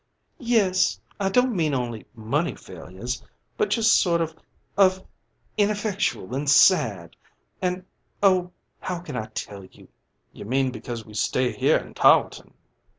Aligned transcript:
"Yes. 0.39 0.99
I 1.19 1.29
don't 1.29 1.55
mean 1.55 1.75
only 1.75 2.07
money 2.15 2.55
failures, 2.55 3.23
but 3.55 3.69
just 3.69 4.01
sort 4.01 4.19
of 4.19 4.35
of 4.75 5.05
ineffectual 5.59 6.33
and 6.33 6.49
sad, 6.49 7.15
and 7.61 7.85
oh, 8.23 8.51
how 8.79 8.97
can 9.01 9.15
I 9.15 9.27
tell 9.27 9.63
you?" 9.63 9.89
"You 10.33 10.45
mean 10.45 10.71
because 10.71 11.05
we 11.05 11.13
stay 11.13 11.51
here 11.55 11.77
in 11.77 11.93
Tarleton?" 11.93 12.55